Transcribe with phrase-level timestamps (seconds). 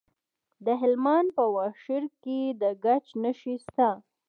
[0.65, 3.89] د هلمند په واشیر کې د ګچ نښې شته.